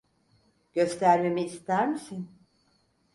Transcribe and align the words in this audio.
Göstermemi 0.73 1.43
ister 1.45 1.87
misin? 1.87 2.29